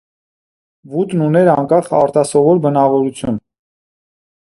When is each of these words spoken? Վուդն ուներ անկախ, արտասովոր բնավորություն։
Վուդն 0.93 1.21
ուներ 1.27 1.51
անկախ, 1.57 1.91
արտասովոր 2.01 2.65
բնավորություն։ 2.67 3.43